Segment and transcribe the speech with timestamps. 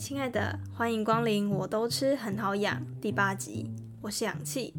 [0.00, 3.70] 亲爱的，欢迎光临，我都吃很好养第八集，
[4.00, 4.72] 我是氧气。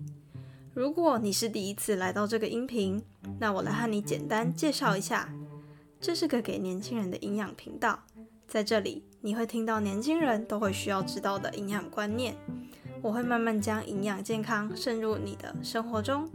[0.73, 2.99] 如果你是第一次来到这个音频，
[3.39, 5.31] 那我来和你简单介绍一下，
[5.99, 7.99] 这是个给年轻人的营养频道，
[8.47, 12.35] 在这里你会听到年轻人都会需要知道的营养观念，
[13.03, 16.27] 我会慢慢将营养健康渗入你的生活中。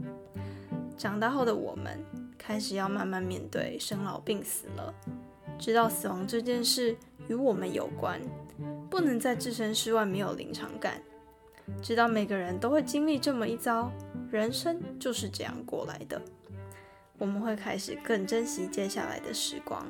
[0.96, 1.98] 长大后的我们
[2.38, 4.94] 开始要慢慢面对生老病死了，
[5.58, 6.96] 知道死亡这件事
[7.26, 8.20] 与我们有关。
[8.90, 11.02] 不能在置身事外没有临场感，
[11.82, 13.90] 知道每个人都会经历这么一遭，
[14.30, 16.20] 人生就是这样过来的。
[17.18, 19.86] 我们会开始更珍惜接下来的时光，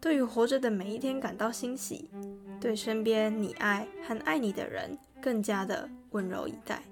[0.00, 2.10] 对于活着的每一天感到欣喜，
[2.60, 6.82] 对身边你爱和爱你的人更加的温柔以待。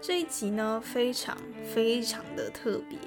[0.00, 2.98] 这一集呢，非常非常的特别，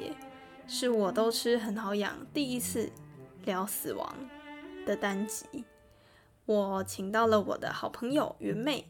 [0.67, 2.91] 是我都吃很好养第一次
[3.45, 4.13] 聊死亡
[4.85, 5.45] 的单集。
[6.50, 8.89] 我请到了我的好朋友云妹，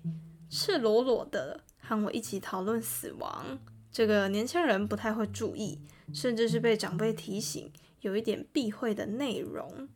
[0.50, 3.60] 赤裸裸的和我一起讨论死亡。
[3.92, 5.82] 这个年轻人不太会注意，
[6.14, 9.90] 甚至是被长辈提醒，有一点避讳的内容。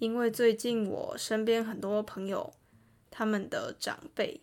[0.00, 2.52] 因为最近我身边很多朋友，
[3.08, 4.40] 他们的长辈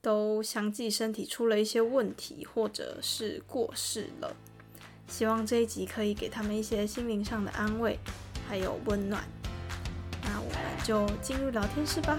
[0.00, 4.36] 都相继身体出了一些问题，或者是过世了。
[5.08, 7.98] 希望这一集可以给他们一些心灵上的安慰，
[8.46, 9.28] 还有温暖。
[10.88, 12.18] 就进入聊天室吧。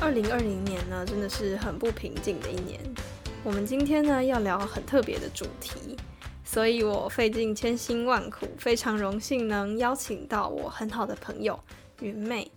[0.00, 2.80] 二零二零年呢，真的是很不平静的一年。
[3.44, 5.89] 我们今天呢，要聊很特别的主题。
[6.52, 11.56] 所以我费尽千辛万苦，非常荣幸能邀请到我很好的朋友
[12.00, 12.50] 云妹，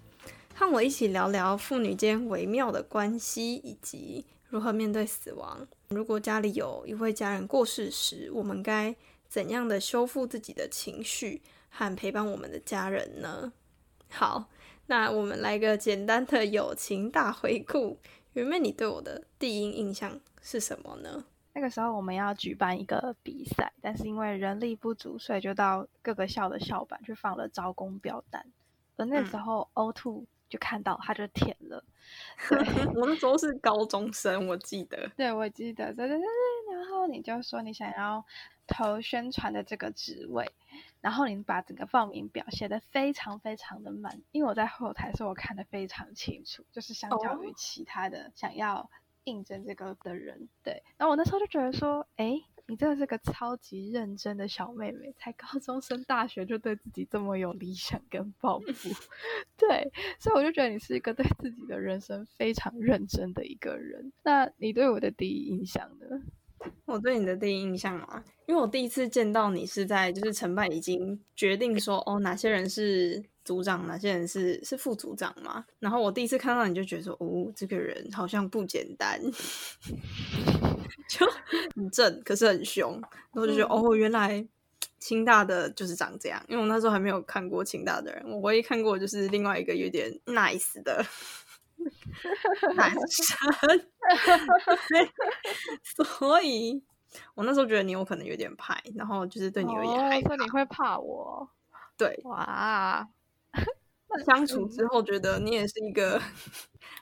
[0.55, 5.67] 和我一起聊聊父女间微妙的关系，以及如何面对死亡。
[5.89, 8.95] 如果家里有一位家人过世时，我们该
[9.29, 13.53] 怎样的修复自己的情绪和陪伴我们的家人呢？
[14.09, 14.49] 好，
[14.87, 17.99] 那我们来个简单的友情大回顾。
[18.33, 21.25] 云妹，你对我的第一印象是什么呢？
[21.55, 28.43] 那个时候我们要举办一个比赛，但是因为人力不足，所以就到各个校的校板去放了招工表单。
[28.97, 31.83] 而那时候 O Two 就看到，他就填了。
[32.95, 35.09] 我那时候是高中生，我记得。
[35.15, 36.75] 对，我记得，对对对对。
[36.75, 38.25] 然后你就说你想要
[38.65, 40.51] 投宣传的这个职位，
[41.01, 48.89] 然后你把整个报名表写的非常非常的满，因为我在后台，所以我看得非常清楚，就是相较于其他的想要。
[49.25, 58.89] 应征这个的人，对，然后我那时候就觉得说，哎，你真的是个超级认真的小妹妹，才高中升大学就对自己这么有理想跟抱负，
[59.57, 64.11] 对，所以我就觉得你是一个对自己的人生非常认真的一个人。
[64.23, 66.21] 那你对我的第一印象呢？
[66.93, 73.23] 我对你的第一印象啊，因为我第一次见到你是在就是成办已经决定说，哦，哪些人是。
[73.45, 75.65] 组长，哪些人是是副组长嘛？
[75.79, 79.19] 然后我第一次看到你就觉得说，哦，这个人好像不简单，
[81.09, 81.27] 就
[81.75, 82.93] 很正，可是很凶。
[83.33, 84.47] 然后就觉得，哦，原来
[84.97, 86.41] 清大的就是长这样。
[86.47, 91.05] 因为我那时候还没有看过清大的人，我唯一看过就是另外一个有点 nice 的
[92.75, 93.37] 男 生。
[95.83, 96.83] 所以，
[97.35, 100.35] 我那时候觉得你有可能有点怕，然后就是对你有点害怕。
[100.35, 101.49] 你会怕我？
[101.97, 103.07] 对，哇。
[104.25, 106.21] 相处之 后，觉得你也是一个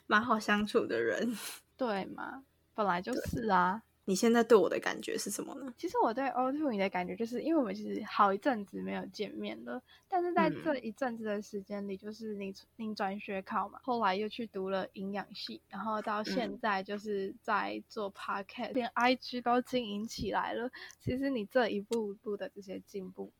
[0.07, 1.37] 蛮好相处的人，
[1.75, 2.43] 对嘛？
[2.73, 3.81] 本来就是啊。
[4.05, 5.73] 你现在对我的感觉是什么呢？
[5.77, 20.71] 其实我对 O Two 你的感觉，就是因为我们其实好一阵子没有见面了，但是在这一阵子的时间里，就是你你转学考嘛，后来又去读了营养系，然后到现在就是在做 Podcast，连 IG 都经营起来了。
[20.99, 23.31] 其实你这一步步的这些进步，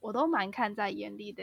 [0.00, 1.42] 我都蛮看在眼里的。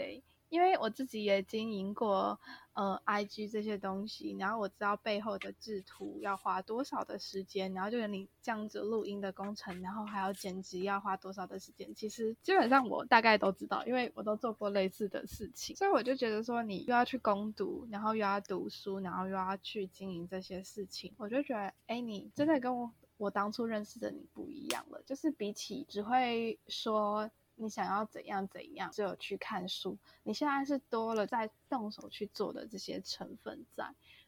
[0.49, 2.39] 因为我自己也经营过
[2.73, 27.29] 呃，IG 这些东西，然后我知道背后的制图要花多少的时间，然后就是你这样子录音的工程，然后还要剪辑要花多少的时间，其实基本上我大概都知道，因为我都做过类似的事情，所以我就觉得说你又要去攻读，然后又要读书，然后又要去经营这些事情，我就觉得，哎，你真的跟我我当初认识的你不一样了，就是比起只会说。
[27.63, 29.97] 你想要怎样怎样，只有去看书。
[30.23, 33.85] 你现在是多了在动手去做的这些成分在，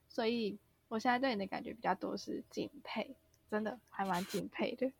[0.07, 3.15] 所以我现在对你的感觉比较多是敬佩，
[3.51, 4.91] 真的还蛮敬佩的。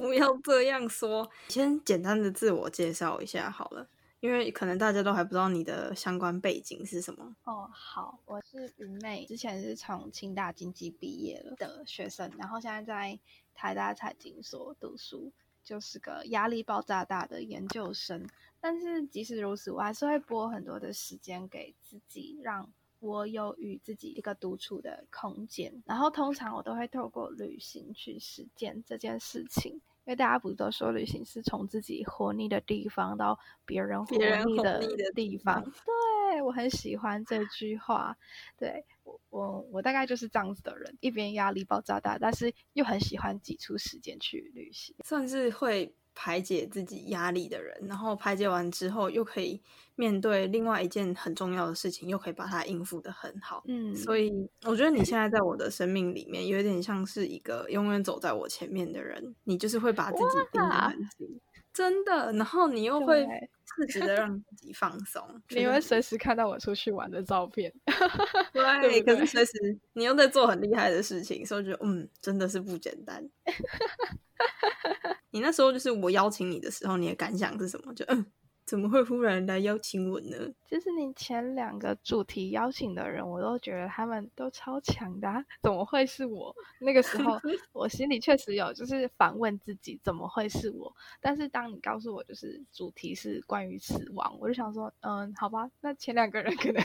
[0.00, 3.88] 不要这样说，先简单的自我介绍一下好了。
[4.20, 7.34] 因为可能大家都还不知道你的相关背景是什么。
[7.44, 13.18] 哦，好，我是云妹，之前是从清大经济毕业了的学生，然后现在在
[13.54, 15.32] 台大财经所读书，
[15.70, 18.28] 就是个压力爆炸大的研究生。
[18.60, 22.68] 但是即使如此，我还是会拨很多的时间给自己，让。
[22.98, 29.80] 我有与自己一个独处的空间，然后通常我都会透过旅行去实践这件事情，因
[30.12, 35.64] 为大家不是都说旅行是从自己活腻的地方到别人活腻的地方？
[35.64, 38.14] 对我很喜欢这句话。
[38.58, 38.84] 对
[39.30, 45.94] 我，我我大概就是这样子的人，一边压力爆炸大，但是又很喜欢挤出时间去旅行，算是会。
[46.12, 49.58] 排解自己压力的人，然后排解完之后，又可以
[49.94, 53.62] 面对另外一件很重要的事情，又可以把它应付的很好。
[53.68, 54.30] 嗯，所以
[54.64, 59.34] 我觉得你现在在我的生命里面，有点像是一个永远走在我前面的人。
[59.44, 61.40] 你就是会把自己盯得很紧，
[61.72, 62.32] 真的。
[62.32, 63.26] 然后你又会
[63.64, 67.72] 自觉的让自己放松，你会随时看到我出去玩的照片。
[68.52, 73.28] 对，可是随时你又在做很厉害的事情，所以觉得嗯，真的是不简单。
[75.30, 77.94] 你那时候就是我邀请你的时候，你的感想是什么？
[77.94, 78.26] 就嗯，
[78.70, 80.36] 怎么会忽然来邀请我呢？
[80.64, 85.26] 就是你前两个主题邀请的人，我都觉得他们都超强的，
[85.60, 86.54] 怎么会是我？
[86.78, 87.36] 那个时候
[87.74, 90.94] 我心里确实有就是反问自己，怎么会是我？
[91.20, 96.80] 但是当你告诉我就是主题是关于死亡，我就想说，嗯，好吧，那前两个人可能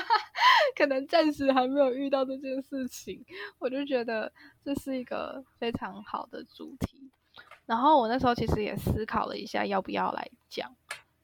[0.74, 3.22] 可能暂时还没有遇到这件事情，
[3.58, 4.32] 我就觉得
[4.64, 7.10] 这是一个非常好的主题。
[7.66, 10.74] 然后我那时候其实也思考了一下，要不要来讲，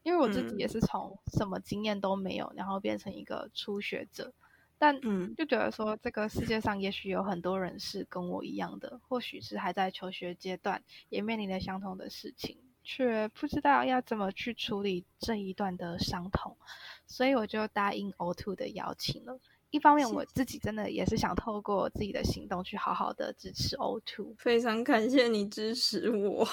[0.04, 4.32] 因为我自己也是从什么经验都没有，然后变成一个初学者，
[4.78, 5.00] 但
[5.34, 16.56] 就觉得说这个世界上也许有很多人是跟我一样的，或许是还在求学阶段，也面临着相同的事情，却不知道要怎么去处理这一段的伤痛，
[17.06, 19.40] 所以我就答应 O Two 的邀请了。
[19.70, 24.32] 一方面，我自己真的也是想透过自己的行动去好好的支持 O Two。
[24.38, 26.46] 非常感谢你支持我，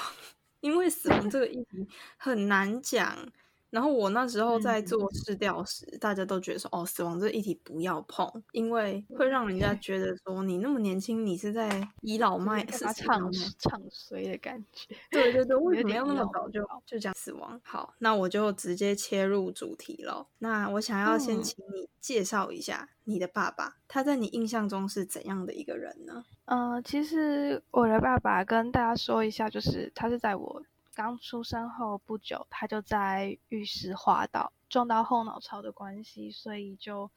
[0.62, 1.88] 因为死亡这个议题
[2.18, 3.32] 很难讲。
[3.72, 14.94] 然后我那时候在做试调时，大家都觉得说：“哦，死亡这个议题不要碰，因为会让人家觉得说你那么年轻，你是在倚老卖是唱唱衰的感觉。
[15.10, 17.60] ”对对对，为什么要那么早就就讲死亡？
[17.64, 20.28] 好，那我就直接切入主题了。
[20.40, 26.26] 那我想要先请你介绍一下你的爸爸，他在你印象中是怎样的一个人呢？
[26.44, 30.62] 呃，其实我的爸爸跟大家说一下，就是他是在我。
[31.02, 37.10] 刚出生后不久，他就在浴室滑倒，撞到后脑勺的关系，所以就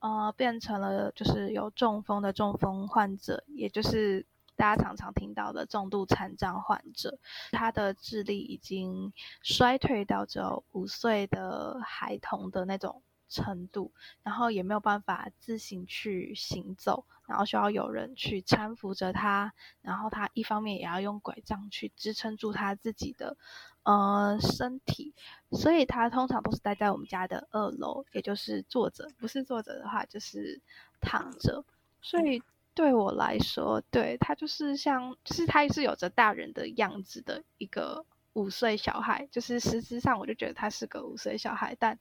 [0.00, 4.26] 呃变成了就是有中风的中风患者，也就是
[4.56, 7.18] 大家常常听到的重度残障患者。
[7.50, 9.10] 他的智力已经
[9.40, 13.02] 衰退到只有五岁的孩童的那种。
[13.30, 13.92] 程度，
[14.22, 23.36] 然后也没有办法自行去行走，然后需要有人去搀扶着他，然后他一方面也要用拐杖去支撑住他自己的
[23.84, 25.14] 呃身体，
[25.52, 30.60] 所以他通常都是待在我们家的二楼，也就是坐着，不是坐着的话就是
[31.00, 31.64] 躺着。
[32.02, 32.42] 所以
[32.74, 41.96] 对我来说，对他就是像，就是他也是有着大人的样子的一个五岁小孩，就是实质上我就觉得他是个五岁小孩，但。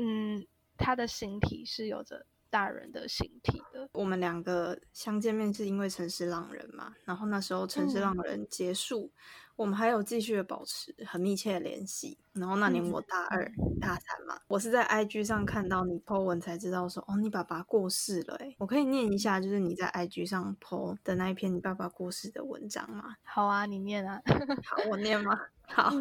[0.00, 3.88] 嗯，他的形体是有着大人的形体的。
[3.92, 9.12] 我们两个相见面是因为《城市浪人》嘛，然后那时候《城市浪人》结束，
[9.56, 12.18] 我们还有继续的保持很密切的联系。
[12.32, 13.44] 然后那年我大二、
[13.80, 18.36] 大三嘛，我是在 IG 上看到你 po 文才知道说，哦，你爸爸过世了。
[18.36, 23.16] 哎，我可以念一下，就是你在 IG 上 po 的那一篇你爸爸过世的文章吗？
[23.22, 24.20] 好啊，你念啊。
[24.64, 25.38] 好，我念吗？
[25.68, 25.92] 好，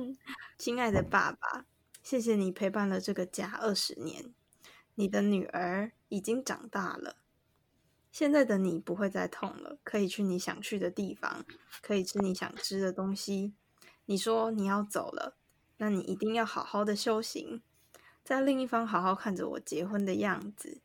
[0.57, 1.65] 亲爱的爸爸。
[2.09, 4.33] 谢谢你陪伴了这个家二十年，
[4.95, 7.17] 你的女儿已经长大了，
[8.11, 11.45] 现在的你不会再痛了，可以去你想去的地方，
[11.83, 13.53] 可以吃你想吃的东西。
[14.05, 15.37] 你说你要走了，
[15.77, 17.61] 那你一定要好好的修行，
[18.23, 20.81] 在另一方好好看着我结婚的样子。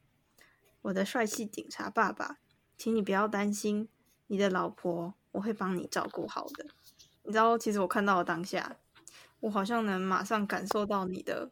[0.82, 2.36] 我的帅气警察爸爸，
[2.76, 3.88] 请你不要担心，
[4.26, 6.66] 你的老婆我会帮你照顾好的。
[7.22, 8.76] 你知道，其实我看到了当下。
[9.44, 11.50] 我好像能马上感受到你的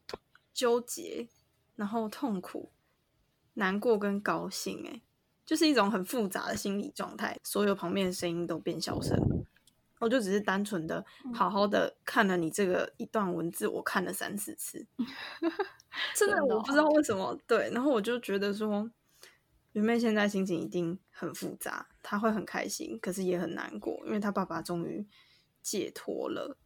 [0.54, 1.28] 纠结，
[1.76, 2.72] 然后痛苦、
[3.52, 5.02] 难过跟高兴，哎，
[5.44, 7.38] 就是一种很复杂的心理状态。
[7.44, 9.18] 所有旁边的声音都变小声，
[10.00, 14.86] 我就只是单纯的好好的看了你这个一段文字，我看了三四次，
[16.16, 17.38] 真的我不知道为什么。
[17.46, 18.90] 对，然后我就觉得说，
[19.72, 25.06] 云妹现在心情一定很复杂，她会很开心，可是也很难过，因为她爸爸终于
[25.60, 26.56] 解脱了。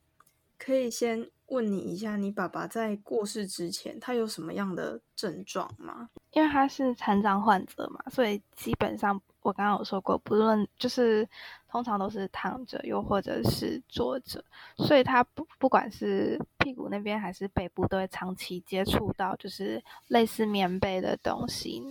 [0.59, 6.09] 可以先问你一下，你爸爸在过世之前，他有什么样的症状吗？
[6.31, 11.27] 因为他是残障患者嘛，所以基本上我刚刚有说过，不论就是
[11.71, 14.45] 通常都是躺着，又或者是坐着，
[14.77, 21.83] 所以他不不管是屁股那边还是背部，都会长期接触到就是类似棉被的东西，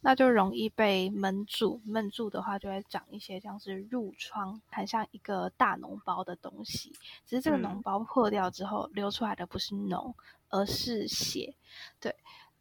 [0.00, 1.80] 那就容易被闷住。
[1.86, 6.92] 闷住的话，就会长一些像是褥疮，很像一个大脓包的东西。
[7.24, 10.12] 只是这个脓包破掉之后，流出来的不是脓，
[10.50, 11.54] 而是血。
[11.98, 12.14] 对。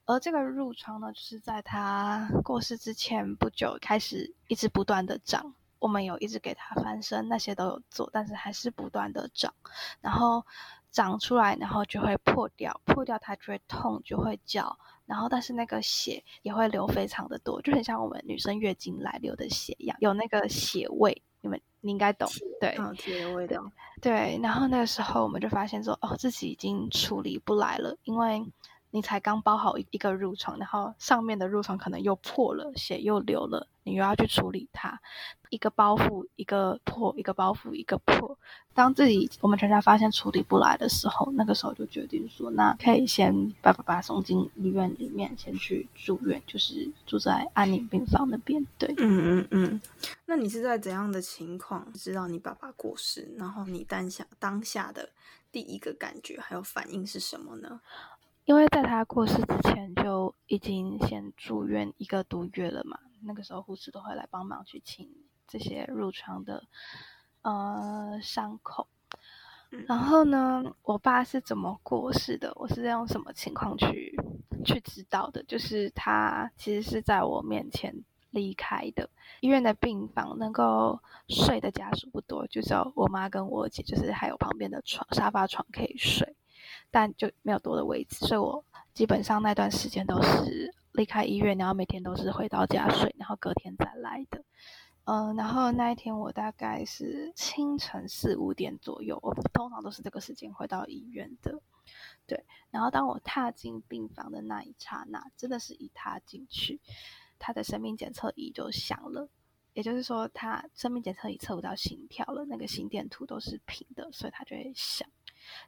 [0.05, 9.53] 而这个褥疮呢，就是在他过世之前不久开始一直不断的长，我们有一直给他翻身，那些都有做，但是还是不断的长，
[10.01, 10.45] 然后
[10.91, 22.27] 长出来，然后就会破掉，破掉它就会痛，就会叫，然后但是那个血也会流非常的多，就很像我们女生月经来流的血一样，有那个血味，你们你应该懂，
[22.59, 23.57] 对，血味的，
[24.01, 28.45] 对，然后那个时候我们就发现说，哦，自己已经处理不来了，因为。
[28.93, 35.01] 你才刚包好一个褥疮，然后上面的褥疮可能又破了，血又流了，你又要去处理它，
[35.49, 38.37] 一个包袱一个破，一个包袱一个破。
[38.75, 48.63] 当自己我们全家发现处理不来的时候，那个时候就决定说，那可以先把爸爸送进医院里面，先去住院，就是住在安宁病房那边。
[48.77, 49.81] 对，嗯嗯嗯。
[50.27, 53.33] 那你是在怎样的情况知道你爸爸过世？
[53.39, 55.09] 然后你当下当下的
[55.51, 57.81] 第一个感觉还有反应是什么呢？
[58.45, 65.09] 因为在他过世之前就已经先住院一个多月了嘛，那个时候护士都会来帮忙去清
[65.47, 66.63] 这些褥疮的
[67.41, 68.87] 呃伤口。
[69.87, 72.51] 然后呢，我爸是怎么过世的？
[72.55, 74.15] 我是用什么情况去
[74.63, 75.41] 去知道的？
[75.43, 79.09] 就是他其实是在我面前离开的。
[79.39, 86.35] 医院的病房能够睡的家属不多，就只有我妈跟我姐，就是还有旁边的床沙发床可以睡。
[86.91, 94.43] 但就没有多的位置，所以我基本上那段时间都是离开医院，然后每天都是回到家睡，然后隔天再来的。
[95.05, 101.59] 嗯，然后那一天我大概是清晨四五点左右，我通常都是这个时间回到医院的。
[102.25, 106.79] 对，然后当我踏进病房的那一刹那，真的是一踏进去，
[107.37, 109.27] 他的生命检测仪就响了，
[109.73, 115.05] 也就是说他生命检测仪测不到心跳了，那个心电图都是平的，所以他就会响。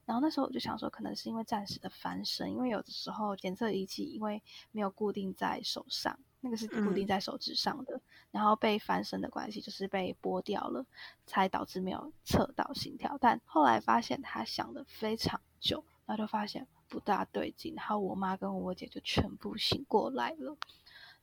[0.06, 4.42] 然后那时候我就想说，可能是因为暂时的翻身，因为有的时候检测仪器因为
[4.72, 8.02] 没有固定在手上，那个是固定在手指上的，
[8.32, 10.86] 然后被翻身的关系，就是被剥掉了，
[11.26, 13.18] 才导致没有测到心跳。
[13.20, 20.56] 但后来发现他想的非常久，然后就发现不大对劲，然后我妈跟我姐就全部醒过来了。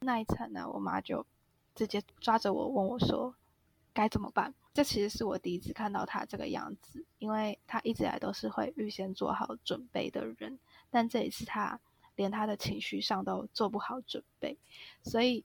[0.01, 1.27] 那一刹那，我妈就
[1.75, 3.35] 直接抓着我问我说。
[3.95, 4.55] 该怎么办？
[4.75, 10.59] 这其实是我第一次看到他这个样子，因为他一直来都是会预先做好准备的人，
[10.91, 11.79] 但这一次他
[12.17, 14.57] 连他的情绪上都做不好准备，
[15.03, 15.45] 所以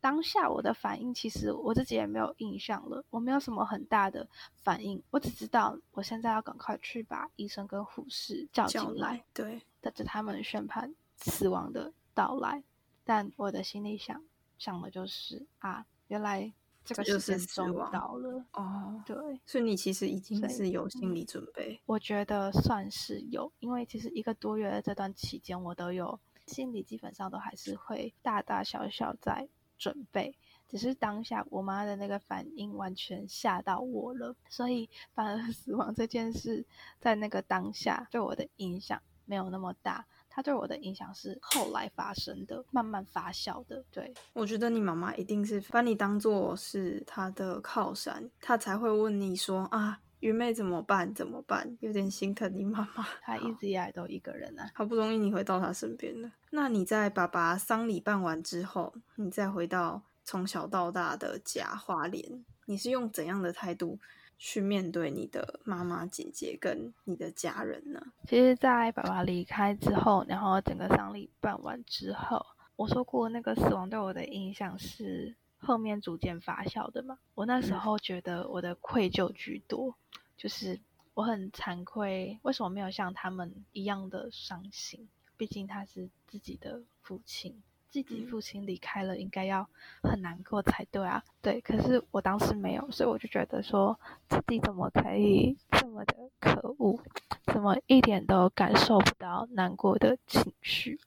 [0.00, 4.28] 当下我的反应其实我自己也没有印象了，我没有什么很大的
[4.62, 12.62] 反应，我只知道我现在要赶快去把医生跟护士叫进来，对，等着他们宣判死亡的到来。
[13.04, 14.22] 但我的心里想
[14.56, 16.52] 想的就是啊，原来。
[16.88, 21.80] 这个时间终到了哦，对，所以你其实已经是有心理准备。
[21.86, 30.34] 我觉得算是有，因为其实一个多月的这段期间，我都有心理基本上都还是会大大小小在准备，
[30.68, 36.64] 只是当下我妈的那个反应完全吓到我了，所以反而 死亡这件事
[36.98, 40.06] 在那个当下对我的影响没有那么大。
[40.38, 43.84] 他对我的影响是后来发生的，慢慢发酵的。
[43.90, 51.12] 对我觉得你妈妈一定是把你当做是她的靠山，她才会问你说啊，云妹怎么办？
[51.12, 51.76] 怎么办？
[51.80, 53.04] 有点心疼你妈妈。
[53.20, 56.30] 她一直以来都一个人啊，好不容易你回到她身边了。
[56.50, 63.98] 那你在爸爸丧礼办完之后，你再回到从小到大的家花莲，你是用怎样的态度？
[64.38, 68.00] 去面对你的妈妈、姐姐跟你的家人呢？
[68.26, 77.18] 其实，在爸爸离开之后，然后整个丧礼办完之后，我说过那个死亡对我的影响是后面逐渐发酵的嘛。
[77.34, 79.96] 我那时候觉得我的愧疚居多，
[80.36, 80.78] 就是
[81.14, 85.08] 我很惭愧，为什么没有像他们一样的伤心？
[85.36, 87.60] 毕竟他是自己的父亲。
[87.90, 89.68] 自己父亲离开了，应该要
[90.02, 91.22] 很难过才对啊。
[91.40, 97.00] 对，可是我当时没有，所以我就觉得说自己怎么可以这么的可恶，
[97.46, 101.00] 怎么一点都感受不到难过的情绪？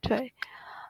[0.00, 0.34] 对，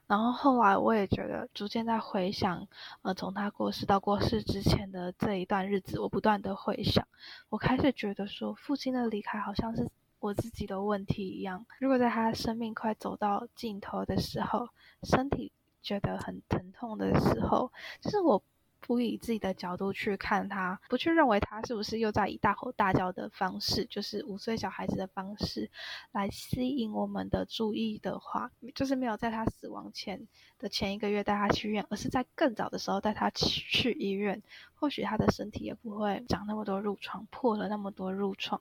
[0.06, 2.66] 然后后来我也觉得，逐渐在回想，
[3.02, 7.06] 呃，从他过世到过世之前的这一段日子，我不断的回想，
[7.48, 9.88] 我开始觉得说，父亲的离开好像是。
[10.24, 11.66] 我自己的问题一样。
[11.78, 14.70] 如果在他生命快走到尽头的时候，
[15.02, 15.52] 身体
[15.82, 18.42] 觉得很疼痛的时候，就是我。
[18.86, 25.70] 不以自己的角度去看他，不去认为他是不是又在以大吼大叫的方式，就是五岁小孩子的方式
[26.12, 30.28] 来吸引我们的注意的话，就是没有在他死亡前
[30.64, 34.42] 的前一个月带他去医院，而是在更早的时候带他去医院，
[34.74, 38.58] 或许他的身体也不会长那么多褥疮，破了那么多褥疮，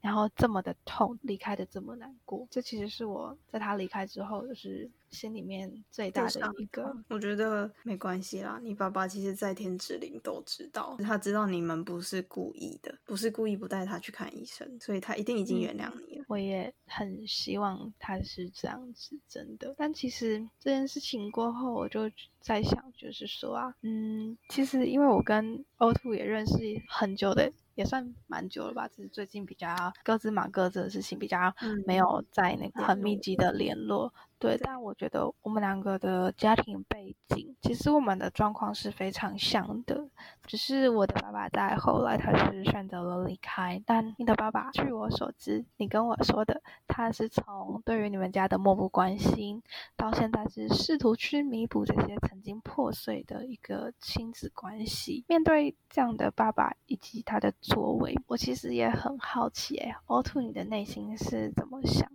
[0.00, 2.46] 然后这么的痛，离开的这么难过。
[2.50, 4.88] 这其实是我在他离开之后，就是。
[5.10, 8.60] 心里面最大的一个，我觉得没关系啦。
[8.62, 16.24] 你爸爸其实在天之灵都知道，他知道你们不是故意的，不是故意不带他去看医生，所以他一定已经原谅你了。
[16.28, 19.74] 我也很希望他是这样子，真的。
[19.76, 26.52] 但其实这件事情过后，我就在想，就是说啊，嗯，其实因为我跟 O Two 也认识
[26.88, 27.50] 很久的。
[27.76, 31.54] 也算蛮久了吧，只是最近比较各自忙各自的事情，比较
[31.86, 34.12] 没有在那个很密集的联络。
[34.40, 40.08] 对，但我觉得我们两个的家庭背景，其实我们的状况是非常像的。
[40.46, 49.62] 只是我的爸爸在后来他是选择了离开，但你的爸爸，据我所知，你跟我说的，他是从对于你们家的漠不关心，
[49.94, 55.22] 到现在是试图去弥补这些曾经破碎的一个亲子关系。
[55.28, 62.09] 面对这样的爸爸以及他的作为，我其实也很好奇，哎，O Two，你的内心是怎么想的？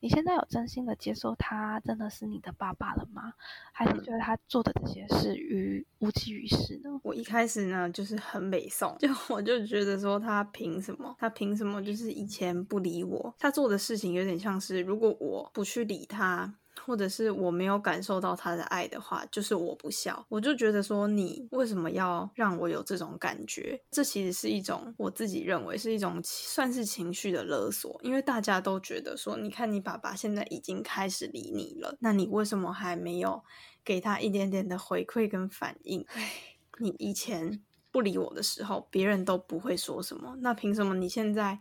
[0.00, 3.34] 你现在有真心的接受他真的是你的爸爸了吗？
[3.72, 6.98] 还是觉得他做的这些事于无济于事呢？
[7.02, 11.14] 我一开始呢就是很美颂，就我就觉得说他凭什么？
[11.18, 11.82] 他凭什么？
[11.82, 16.54] 就是以前不理我，他做的事情有点像是如果我不去理他。
[16.90, 20.26] 或者是我没有感受到他的爱的话，就是我不孝。
[20.28, 23.80] 我就觉得说，你为什么要让我有这种感觉？
[23.92, 33.44] 这其实是一种我自己认为是一种算是情绪的勒索，因为大家都觉得说，你看你爸爸现在已经开始理你了，那你为什么还没有
[33.84, 36.04] 给他一点点的回馈跟反应？
[36.08, 36.32] 唉，
[36.80, 41.60] 你以前不理我的时候，别人都不会说什么，那凭什么你现在？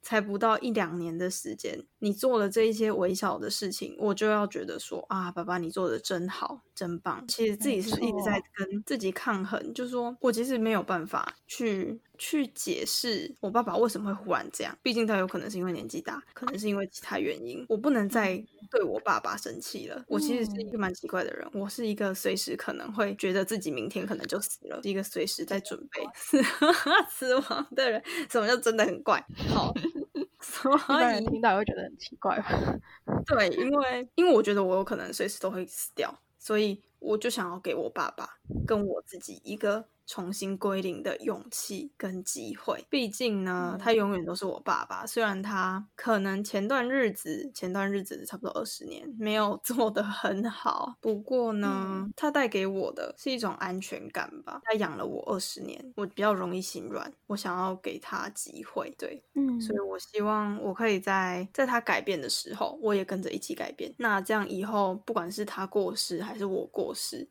[0.00, 7.26] 才不到一两年的时间，你做了这一些微小的事情，我就要觉得说啊，爸爸你做的真好，真棒。
[7.26, 12.00] 其实自己是一直在跟自己抗衡，就是说我其实没有办法去。
[12.20, 17.64] 去解释我爸爸为什么会忽然这样，毕竟他有可能是因为年纪大，可能是因为其他原因。
[17.68, 20.04] 我不能再对我爸爸生气了。
[20.08, 26.42] 我其实是一个蛮奇怪的人，我是一个随时可能会觉得自己明天可能就死了，是一个随时在准备死
[27.08, 28.02] 死亡的人。
[28.28, 29.24] 什么叫真的很怪？
[29.54, 29.72] 好，
[30.42, 32.36] 所以听到会觉得很奇怪。
[33.26, 39.88] 对，因为因为我觉得我有可能随时都会死掉，所以我就想要给我爸爸跟我自己一个。
[40.08, 45.06] 重新归零的勇气跟机会，毕竟呢，他永远都是我爸爸。
[45.06, 54.60] 虽然他可能前段日子，前段日子差不多二十年没有 做的很好，不过呢，他带给我的是一种安全感吧。
[54.64, 63.94] 他养了我二十年，我比较容易心软，我想要给他机会，对，嗯，所以我希望我可以在在他改变的时候，我也跟着一起改变。
[63.98, 67.28] 那这样以后，不管是他过世还是我过世。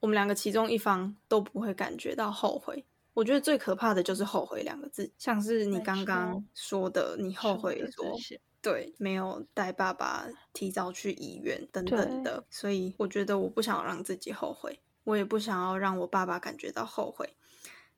[0.00, 2.84] 我们两个其中一方都不会感觉到后悔。
[3.14, 8.14] 我觉得最可怕的就是后悔两个字，像是你刚刚说的，你后悔说
[8.60, 12.44] 对没有带爸爸提早去医院等等的。
[12.50, 17.34] 所以我觉得我不想让自己后悔，我也不想要让我爸爸感觉到后悔。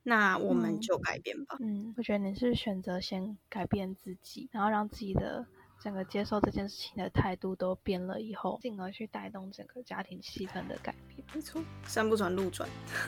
[0.03, 1.57] 那我们就改变吧。
[1.59, 5.45] 嗯，我觉得你是选择先改变自己，然后让自己的。
[5.81, 11.25] 整个接受这件事情的态度都变了以后，进而去带动整个家庭气氛的改变。
[11.33, 12.67] 没错，山不转路转。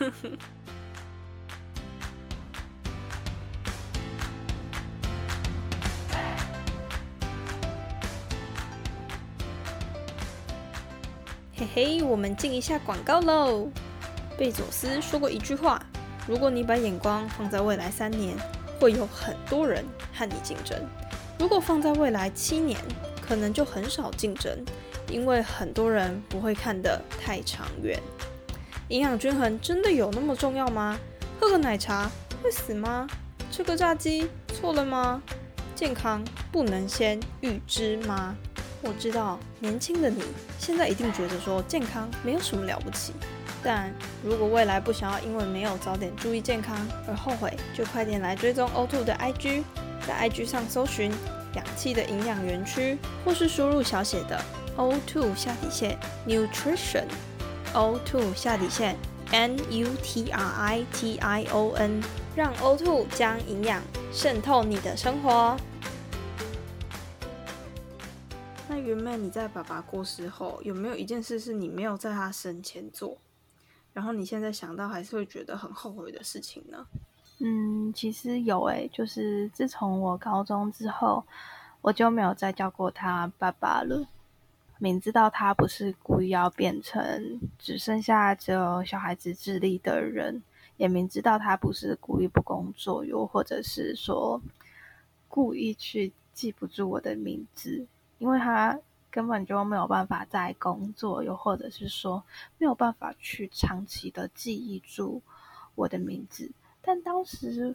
[11.54, 13.70] 嘿嘿，我们进一下广告喽。
[14.38, 15.84] 贝佐斯说过一句话：
[16.26, 18.34] 如果你把眼光放在未来三年，
[18.80, 20.82] 会有很多人和你竞争。
[21.42, 22.78] 如果放在未来七年，
[23.20, 24.64] 可能就很少竞争，
[25.08, 28.00] 因为很多人不会看得太长远。
[28.90, 30.96] 营养均衡真的有那么重要吗？
[31.40, 32.08] 喝个奶茶
[32.40, 33.08] 会死吗？
[33.50, 35.20] 吃个炸鸡错了吗？
[35.74, 38.36] 健康不能先预知吗？
[38.80, 40.22] 我知道年轻的你
[40.60, 43.12] 现在一定觉得说健康没有什么了不起，
[43.64, 43.92] 但
[44.24, 46.78] 如果未来不想要因为没有早点注意健康
[47.08, 49.64] 而后悔，就快点来追踪 O2 的 IG。
[50.06, 51.10] 在 IG 上搜寻
[51.54, 54.40] “氧气的营养园区”，或是输入小写的
[54.76, 58.96] O2 下底线 Nutrition，O2 下底线
[59.30, 62.02] N U T R I T I O N，
[62.34, 63.80] 让 O2 将营养
[64.12, 65.56] 渗透你的生活。
[68.68, 73.18] 那云妹，你在爸爸过世后，有没有一件事是你没有在他生前做，
[73.92, 76.86] 然后你现在想到还是会觉得很后悔的事情呢？
[77.44, 81.24] 嗯，其实有诶，就是自从我高中之后，
[81.80, 84.06] 我就没有再叫过他爸爸了。
[84.78, 90.40] 明知道他不是故意要变成只剩下只有小孩子智力的人，
[90.76, 94.40] 也明知道他不是故意不工作，又或者是说
[95.28, 97.84] 故意去记不住我的名字，
[98.18, 98.78] 因为他
[99.10, 102.22] 根本就没有办法在工作，又或者是说
[102.58, 105.20] 没有办法去长期的记忆住
[105.74, 106.52] 我的名字。
[106.82, 107.74] 但当时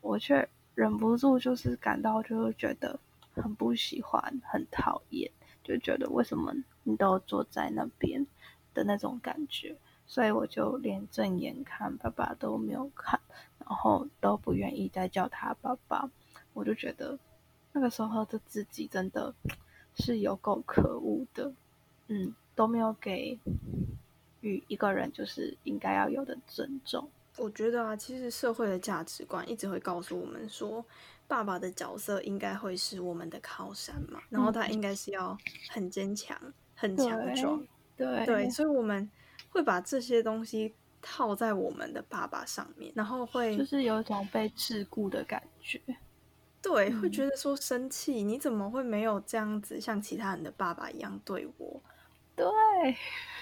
[0.00, 3.00] 我却忍不住，就是感到就是觉得
[3.34, 5.30] 很不喜欢，很讨厌。
[5.64, 8.26] 就觉得为什么你都坐在那边
[8.74, 13.20] 的那种感觉，所以我就连正眼看爸爸都没有看，
[13.60, 16.10] 然后都不愿意再叫他爸爸。
[16.52, 17.18] 我就觉得
[17.72, 19.32] 那个时候的自己真的
[19.94, 21.52] 是有够可恶的，
[22.08, 23.38] 嗯，都没有给
[24.40, 27.08] 予一个人就是应该要有的尊重。
[27.36, 30.84] 我觉得啊，其实社会的价值观一直会告诉我们说。
[31.28, 35.38] 爸爸的角色应该会是我们的靠山嘛，然后他应该是要
[35.70, 36.36] 很坚强、
[36.74, 37.66] 很强壮，
[37.96, 39.10] 对对，所以我们
[39.48, 45.80] 会把这些东西套在我们的爸爸上面，然后会就是有一种被桎梏的感觉，
[46.60, 51.82] 对，会觉得说生气，你怎么会没有这样子像其他人的爸爸一样对我？
[52.36, 52.46] 对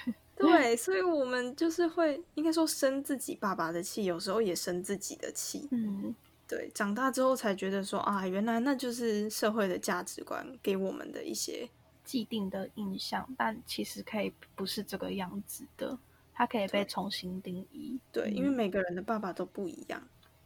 [0.40, 6.14] 对，所以我们就是会应该说生自己爸爸的气，有时候也生自己的气，嗯。
[6.48, 11.70] 对，长大之后才觉得说啊，原来那就是社会的价值观给我们的一些
[12.04, 15.96] 既定的印象，但其实可以不是这个样子的，
[16.34, 18.00] 它可以被重新定义。
[18.10, 20.02] 对，因为每个人的爸爸都不一样。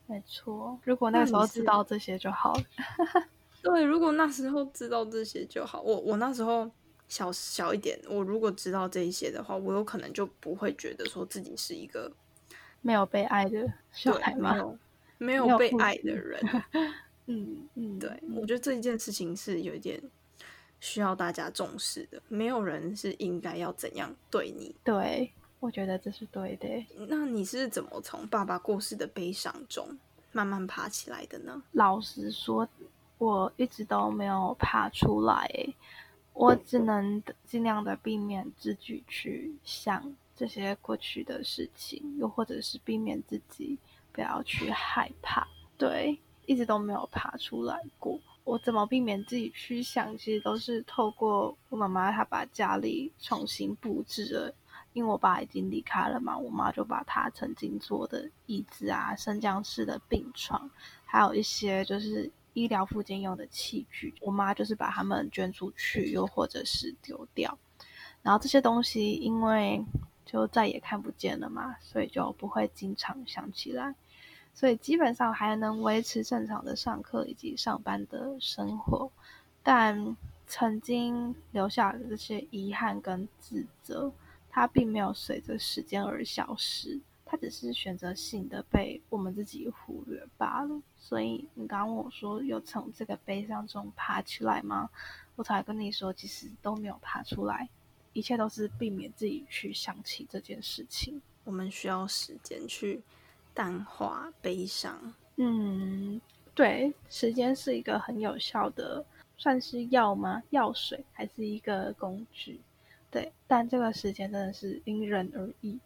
[0.06, 2.64] 没错，如果那时候知道这些就好了。
[3.64, 5.80] 对，如果那时候知道这些就好。
[5.80, 6.70] 我我那时候
[7.08, 12.10] 小小一点，我如果知道这一些的话，我有可能就不会觉得说自己是一个
[12.80, 14.78] 没有被爱的小孩吗？
[15.18, 16.40] 没有被爱的人，
[17.26, 20.02] 嗯嗯，对，我觉得这一件事情是有一点
[20.80, 22.20] 需要大家重视的。
[22.28, 26.68] 没有人是应该要怎样对你，对我觉得这是对的。
[27.06, 29.96] 那你是怎么从爸爸过世的悲伤中
[30.32, 31.62] 慢慢爬起来的呢？
[31.72, 32.68] 老实说，
[33.16, 35.48] 我一直都没有爬出来，
[36.34, 43.78] 我只能尽量的避免自己去想这些过去的事情，又或者是避免自己。
[44.12, 45.44] 不要去害怕，
[45.76, 46.16] 对，
[46.46, 48.16] 一直都没有爬出来过。
[48.44, 50.16] 我怎么避免自己去想？
[50.16, 54.54] 其实都是透过我妈妈，她把家里重新布置了。
[54.92, 60.70] 因为我爸已经离开了嘛，我妈就把她曾经坐的椅子啊、升降式的病床，
[61.04, 67.58] 还有一些就是医疗附近用的器具，我妈就是把它们捐出去，又或者是丢掉。
[68.22, 69.84] 然后这些东西，因为
[70.24, 73.94] 就再也看不见了嘛，所以就不会经常想起来。
[74.54, 79.10] 所以基本上还能维持正常的上课以及上班的生活，
[79.62, 84.12] 但曾经留下的这些遗憾跟自责，
[84.48, 87.00] 它并没有随着时间而消失，
[87.34, 90.80] 他只是选择性的被我们自己忽略罢了。
[90.96, 94.88] 所以你刚刚问我说有从这个悲伤中爬起来吗？
[95.34, 97.68] 我才跟你说，其实都没有爬出来，
[98.12, 101.20] 一切都是避免自己去想起这件事情。
[101.42, 103.02] 我们需要时间去。
[103.52, 106.20] 淡化悲伤，嗯，
[106.56, 110.42] 对，时间是一个很有效的，算是药吗？
[110.50, 112.60] 药水还是一个工具？
[113.12, 115.78] 对，但这个时间真的是因人而异。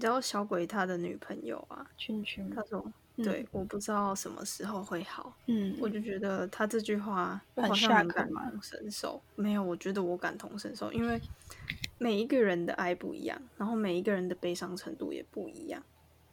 [0.00, 2.82] 你知道小鬼他的女朋友啊，圈圈，他说，
[3.16, 5.36] 对，我不知道什么时候会好。
[5.44, 9.20] 嗯，我就觉得他这句话，我好像很感同身受。
[9.36, 11.20] 没有，我觉得我感同身受，因为
[12.00, 15.82] 每一个人的爱不一样，然后每一个人的悲伤程度也不一样。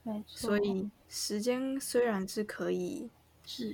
[0.04, 3.10] 没错所以时间虽然是可以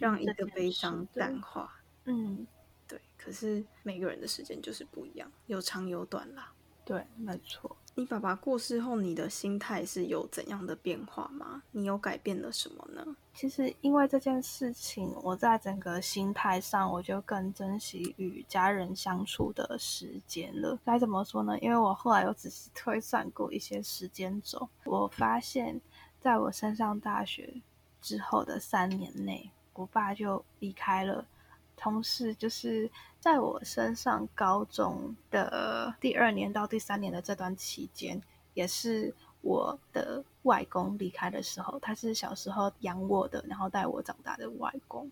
[0.01, 1.71] 让一个悲伤淡化，
[2.05, 2.47] 嗯，
[2.87, 6.51] 对，可是每个人的时间就是不一样，有长有短啦。
[6.83, 7.77] 对，没错。
[7.95, 11.61] 你爸爸过世后，你的心态是有怎样的变化吗？
[11.71, 13.05] 你有改变了什么呢？
[13.33, 20.79] 其实因为这件事情，我在整个心态上，我就更珍惜与家人相处的时间了。
[20.83, 21.57] 该怎么说呢？
[21.59, 25.79] 因为我后来有仔细推算过一些时间轴，我发现。
[26.19, 27.53] 在我升上大学
[28.01, 31.27] 之后的三年内，我爸就离开了。
[31.75, 32.89] 同时，就是
[33.23, 38.21] 在我升上高中的第二年到第三年的这段期间，
[38.53, 41.79] 也是我的外公离开的时候。
[41.79, 45.09] 他是小时候养我的，然后带我长大的外公。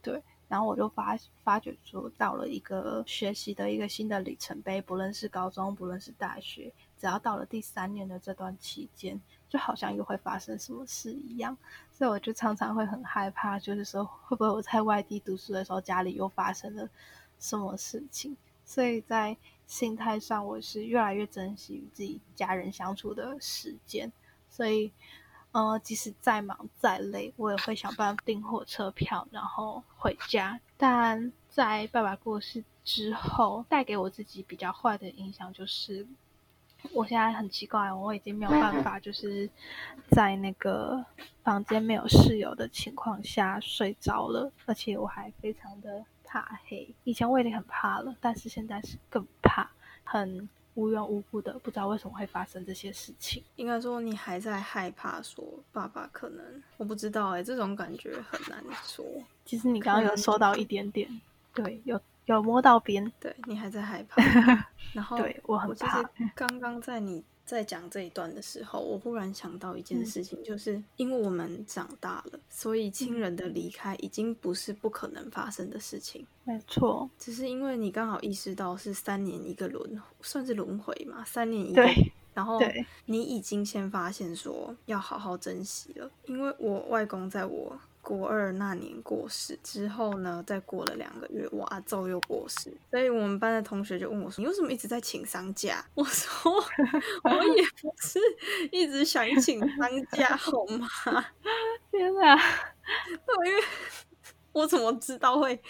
[0.00, 11.58] 对，然后我就发发觉说，到了一个学习的一个新的里程碑，不论是高中，不论是大学，只要到了第三年的这段期间，就好像又会发生什么事一样，
[11.90, 16.88] 所以我就常常会很害怕，就是说会不会我在外地读书的时候，家里又发生了
[17.38, 18.36] 什么事情？
[18.64, 24.12] 所以在心态上，我是越来越珍惜与自己家人相处的时间，
[24.48, 24.92] 所以。
[25.50, 30.60] 呃，即使再忙再累，我也会想办法订火车票，然后回家。
[30.76, 36.06] 但在爸爸过世之后，带给我自己比较坏的影响就是，
[36.92, 39.48] 我现在很奇怪，我已经没有办法，就是
[40.10, 41.02] 在那个
[41.42, 46.94] 房间没有室友的情况下睡着了，而且我还非常的怕黑。
[47.04, 49.68] 以前我已经很怕了，但是现在是更怕，
[50.04, 50.48] 很。
[50.74, 53.42] 无缘无故的，不知道为什么会发生这些事情。
[53.56, 59.04] 应该说，你还在害怕，说爸爸可能，我不知道哎，这种感觉很难说。
[59.44, 61.10] 其实你刚刚有说到一点点，
[61.52, 64.22] 对，有有摸到边，对你还在害怕。
[64.92, 66.00] 然后，对我很怕。
[66.36, 67.24] 刚刚在你。
[67.48, 76.26] 在讲这一段的时候，我忽然想到一件事情，就是因为我们长大了，所以亲人的离开已经不是不可能发生的事情。
[76.44, 81.82] 没错，只是因为你刚好意识到是三年一个轮，算是轮回嘛，三年一个，
[82.34, 82.60] 然后
[83.06, 87.80] 你已经先发现说要好好珍惜了，因为我外公在我。
[88.00, 96.52] 国二那年过世之后呢，再过了两个月，我阿昼又过世，所以我们班的同学就问我说：“你为什么一直在请丧假？” 我说
[97.24, 98.18] ：“我也不是
[98.72, 100.88] 一直想请丧假，好吗？”
[101.90, 102.34] 天哪！
[103.46, 103.62] 因为
[104.52, 105.60] 我怎么知道会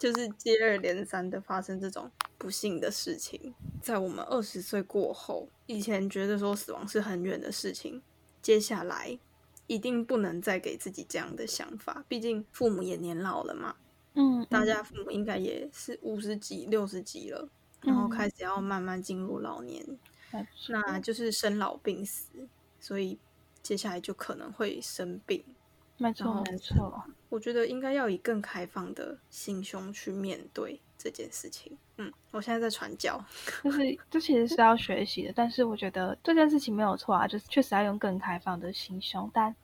[0.00, 3.54] 就是接二连三的发生这种不幸的事情？
[3.80, 8.02] 在我们二十岁过后，以前觉得说死亡是很远的事情，
[8.42, 9.18] 接下来。
[9.66, 13.76] 一定不能再给自己这样的想法，毕竟父母也年老了嘛。
[14.14, 17.48] 嗯，大家父母应该也是五十几、六十几了，
[17.80, 19.84] 然后开始要慢慢进入老年，
[20.68, 22.46] 那就是生老病死，
[22.78, 23.18] 所以
[23.62, 25.44] 接下来就可能会生病。
[25.96, 27.04] 没错，没错。
[27.28, 31.76] 我觉得应该要以更开放的心胸去面对这件事情。
[31.96, 33.22] 嗯，我现在在传教，
[33.62, 39.54] 就是这其实是要学习的，但是我觉得这件事情没有错啊，就是确实要用更开放的心胸，但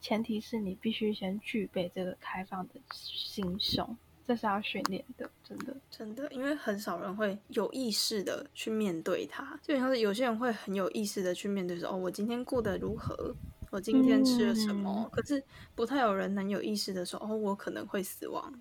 [0.00, 13.34] 前提是你必须先具备这个开放的心胸，这是要训练的，真的，真的，因为很少人会有意识的去面对它，就像是有些人会很有意识的去面对说，哦，我今天过得如何，
[13.70, 15.42] 我今天吃了什么，可是
[15.74, 18.52] 不太有人能有意识的说，哦，我可能会死亡，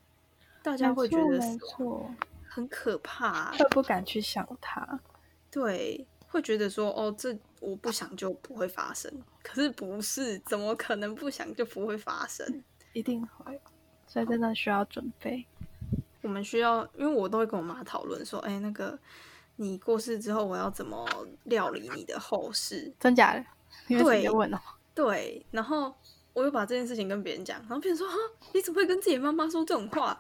[0.64, 2.16] 大家会觉得死亡。
[2.48, 5.00] 很可怕，会不敢去想它。
[5.50, 9.10] 对，会觉得说哦，这我不想就不会发生。
[9.42, 12.64] 可是不是，怎么可能不想就不会发生？
[12.92, 13.58] 一定会，
[14.06, 15.46] 所以真的需要准备。
[16.22, 19.00] 我们需要，因为我都会跟我妈讨论说，哎，那个
[19.56, 21.08] 你过世之后，我要怎么
[21.46, 22.94] 料理你的后事？
[23.00, 23.46] 真假的？
[23.88, 24.60] 对，问哦。
[24.94, 25.96] 对，然后
[26.34, 28.16] 我又把这件事情跟别人讲，然后别人说哈，
[28.54, 30.20] 你怎么会跟自己妈妈说这种话？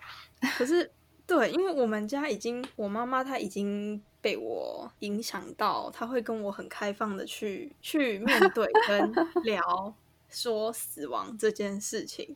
[0.58, 0.91] 可是。
[1.28, 9.95] 对，因为我们家已经，我妈妈她已经被我影响到，她会跟我很开放的去去面对 跟聊
[10.28, 12.36] 说死亡这件事情，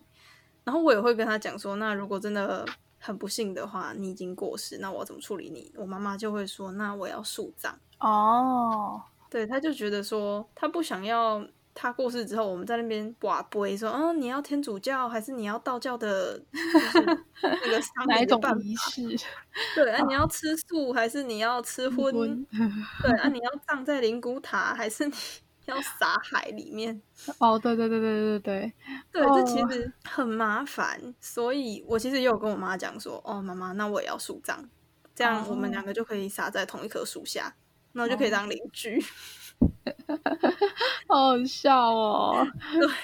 [0.64, 2.66] 然后我也会跟她讲说，那如果真的
[2.98, 5.74] 很不幸的话，你已经过世，那我怎么处理你？
[5.76, 7.78] 我妈妈就会说，那我要树葬。
[8.00, 11.46] 哦，对，她就觉得说，她不想要。
[11.78, 16.42] 他过世之后，我们在那边寡杯说：“嗯，你要天主教还是你要道教的？
[17.44, 19.02] 那个哪一种仪式？
[19.76, 22.46] 对啊，你要吃素还是你要吃荤？
[23.02, 25.14] 对啊，你要葬在灵骨塔还是你
[25.68, 27.02] 要撒海里面？
[27.40, 28.74] 哦，对对对对对对
[29.12, 31.14] 对，这其实很麻烦。
[31.20, 34.64] 所以我其实也有跟我妈讲说：哦，妈妈，那我也要树葬，
[35.14, 37.54] 这样我们两个就可以撒在同一棵树下，
[37.92, 39.04] 那就可以当邻居。”
[41.08, 42.46] 好好笑哦！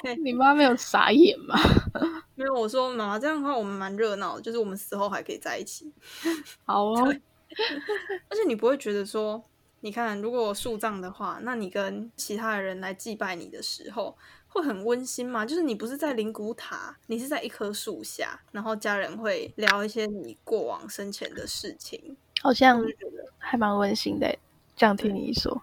[0.03, 1.55] 对，你妈没有傻眼吗？
[2.35, 5.91] 没有，我说妈妈这样的话，我们蛮热闹的，就是我们死后还可以在一起。
[6.65, 7.07] 好哦，
[8.29, 9.43] 而且你不会觉得说，
[9.81, 15.45] 你看，如果树葬的话，那你跟其他的人来祭拜你的时候，会很温馨吗？
[15.45, 22.83] 就是你不是在灵骨塔，你是在一棵树下，然后家人会聊一些你过往生前的事情，好像
[23.37, 24.37] 还蛮温馨的。
[24.75, 25.61] 这样听你一说。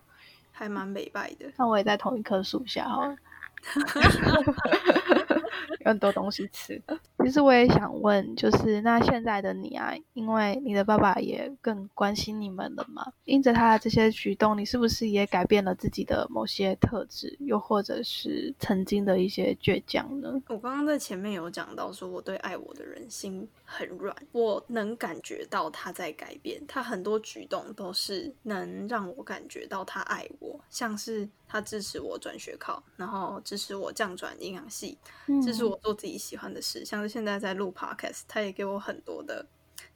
[0.59, 3.15] 还蛮美败的，那我也在同一棵树下哈，
[5.81, 6.81] 有很多东西吃。
[7.25, 13.13] 其实我也想问，就是那现在的你啊，因为你的爸爸也更关心你们了嘛？
[13.25, 20.41] 因着他的这些举动，你是不是也改变了自己的某些特质，又或者是曾经的一些倔强呢？
[20.49, 34.97] 我刚刚在前面有讲到，说我对爱我的人心很软，我能感觉到他在改变，他很多举动都是能让我感觉到他爱我，像是他支持我转学考，然后支持我降转营养系，
[35.43, 39.47] 支持我做自己喜欢的事，像是现在在录 podcast，他也给我很多的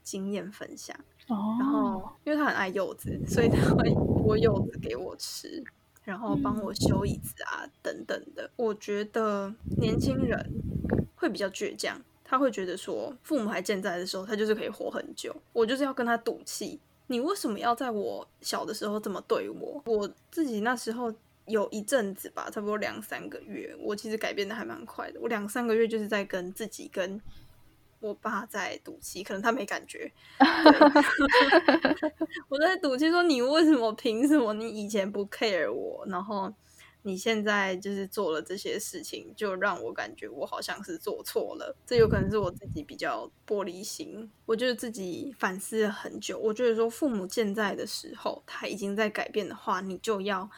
[0.03, 0.97] 经验分享。
[1.29, 5.63] 哦，然后因为他很爱柚子，所以他会剥柚子给我吃，
[6.03, 8.51] 然后帮我修椅子啊等等的。
[8.57, 10.51] 我觉得年轻人
[11.15, 15.35] 会比较倔强，他会觉得说父母还健在的时候，他就是可以活很久。
[15.53, 19.81] 我就是要跟他赌气，你为什么要在我小的时候这么对我？
[19.87, 21.15] 我自己那时候
[21.53, 25.21] 有一阵子吧，差不多两三个月，我其实改变的还蛮快的。
[25.21, 27.21] 我两三个月就是在跟自己跟
[28.01, 30.11] 我爸在赌气，可能他没感觉。
[32.49, 33.93] 我在赌气说：“你为什么？
[33.93, 34.55] 凭什么？
[34.55, 36.53] 你以前不 care 我，然后
[37.03, 41.77] 你现在就是做了这些事情，就让我感觉我好像是做错了。
[41.87, 44.31] 这有可能是我自己比较玻璃心。
[44.47, 46.39] 我觉得自己反思了很久。
[46.39, 50.49] 我觉得说，父母健在的时候，他已经在改变的话，你就要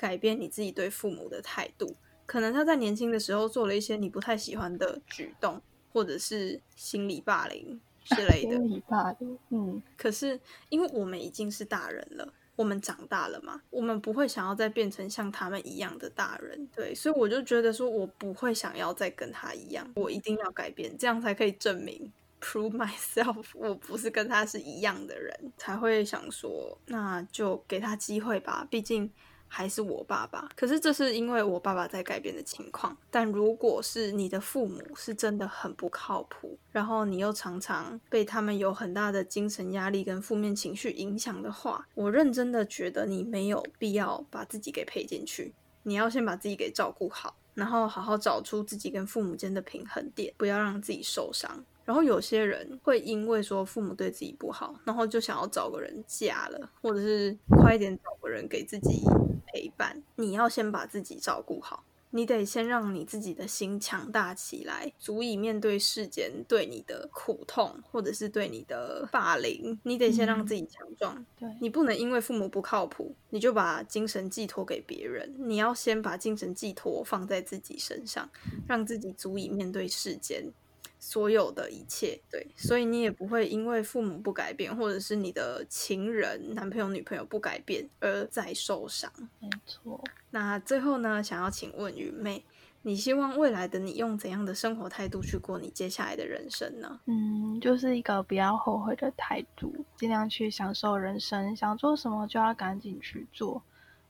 [0.00, 1.94] 改变你自己对父母的态度。
[2.24, 5.60] 可能他在年轻的时候做了一些你不太喜欢的举动。”
[5.92, 9.82] 或者是心理霸凌之类的，心理霸凌，嗯。
[9.96, 16.94] 可是因为我们已经是大人了，我们长大了嘛，我们不会想要再变成像他们一样的大人，对。
[16.94, 29.10] 所以我就觉得说，我不会想要再跟他一样，我一定要改变，这样才可以证明 prove myself，我不是跟他是一样的人，才会想说，那就给他机会吧，毕竟。
[29.52, 32.96] 还是我爸爸，可是这是因为我爸爸在改变的情况。
[33.10, 45.52] 但如果是你的父母是真的很不靠谱，然后你又常常被他们有很大的精神压力跟负面情绪影响的话，我认真的觉得你没有必要把自己给配进去。
[45.82, 51.64] 你要先把自己给照顾好，然后好好找出自己跟父母间的平衡点，不要让自己受伤。
[51.90, 59.02] 然后有些人会因为说父母对自己不好，然后就想要找个人嫁了，或者是快一点找个人给自己
[59.44, 60.00] 陪伴。
[60.14, 69.76] 你要先把自己照顾好，你得先让你自己的心强大起来，足以面对世间对你的苦痛，或者是对你的霸凌。
[69.82, 71.26] 你得先让自己强壮。
[71.40, 75.34] 对你不能因为父母不靠谱，你就把精神寄托给别人。
[75.36, 78.30] 你要先把精神寄托放在自己身上，
[78.68, 80.52] 让自己足以面对世间。
[81.02, 89.10] 所有的一切，对，所以你也不会因为父母不改变，或者是你的情人、男朋友、女朋友不改变而再受伤。
[89.40, 90.04] 没错。
[90.30, 92.44] 那最后呢，想要请问雨妹，
[92.82, 97.00] 你希望未来的你用怎样的生活态度去过你接下来的人生呢？
[97.06, 103.62] 嗯，就是一个不要后悔的态度，尽量去享受人生，想做什么就要赶紧去做。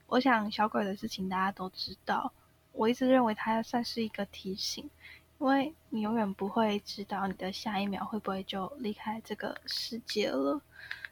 [0.08, 2.32] 我想小鬼的事情大家都知道，
[2.72, 4.90] 我一直认为它算是一个提醒。
[5.40, 10.60] 因为你永远不会知道你的下一秒会不会就离开这个世界了。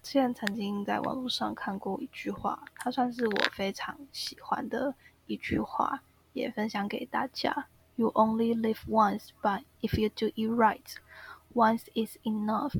[0.02, 4.94] 之前曾经在网络上看过一句话，它算是我非常喜欢的
[5.26, 6.02] 一句话，
[6.34, 10.84] 也分享给大家：You only live once, but if you do it right,
[11.54, 12.74] once is enough。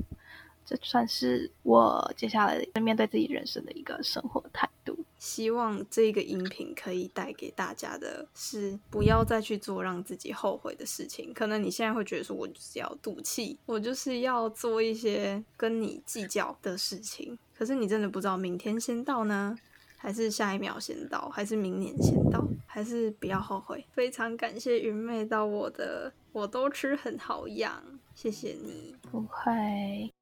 [0.69, 4.95] 这算是我接下来面对自己人生的一个生活态度。
[5.17, 11.33] 希望这个音频可以带给大家的是，不要再去做让自己后悔的事情。
[11.33, 17.35] 可能你现在会觉得说，我就是要赌气，我就是要做一些跟你计较的事情。
[17.57, 19.57] 可是你真的不知道明天先到呢，
[19.97, 23.83] 还是下一秒先到，还是明年先到，还是不要后悔。
[23.91, 27.83] 非常感谢云妹到我的，我都吃很好养，
[28.15, 28.95] 谢谢你。
[29.11, 30.13] 不会。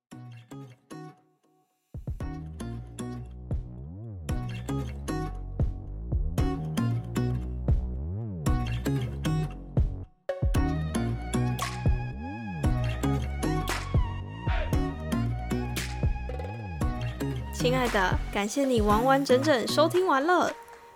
[17.68, 20.50] 亲爱的，感谢你完完整整收听完了。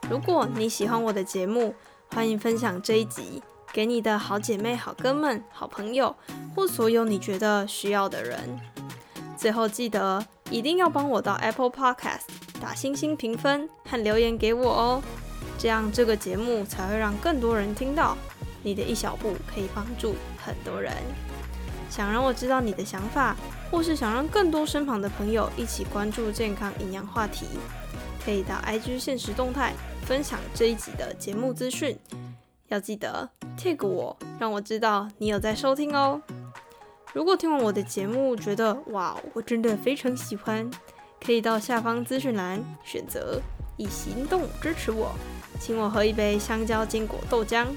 [0.10, 1.76] 如果你喜欢我的节目，
[2.16, 3.44] 欢迎分享这一集
[3.74, 6.16] 给你的好姐妹、好哥们、好朋友，
[6.56, 8.58] 或所有你觉得需要的人。
[9.36, 12.22] 最后记得一定要帮我到 Apple Podcast
[12.62, 15.04] 打星星评分和留言给我哦，
[15.58, 18.18] 这样这个节目才会让更多人听到。
[18.64, 20.94] 你的一小步可以帮助很多人。
[21.90, 23.36] 想让我知道你的想法，
[23.72, 27.46] 或是想让更多身旁的朋友一起关注健康营养话题，
[28.24, 29.74] 可以到 IG 现实动态
[30.06, 31.98] 分享这一集的节目资讯。
[32.68, 36.22] 要记得 tag 我，让我知道你有在收听哦。
[37.14, 40.70] 如果听完我的节目觉得哇，我真的非常喜欢，
[41.26, 43.42] 可以到下方资讯栏选择
[43.78, 45.12] 以行动支持我，
[45.60, 47.68] 请我喝一杯香蕉坚果豆浆，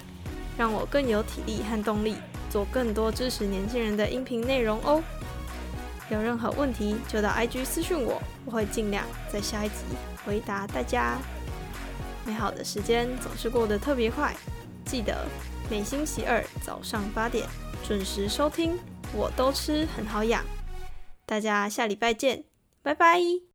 [0.57, 2.17] 让我更有体力和动力
[2.49, 5.03] 做更多支持年轻人的音频内容哦。
[6.11, 9.75] 有任何问题就到 IG 私讯我，我会尽量在下一集
[10.25, 11.17] 回答大家。
[12.27, 14.35] 美好的时间总是过得特别快，
[14.85, 15.27] 记得
[15.71, 17.47] 每星期二早上八点
[17.87, 18.79] 准时收听。
[19.17, 20.45] 我都吃很好养，
[21.25, 22.45] 大家下礼拜见，
[22.83, 23.54] 拜拜。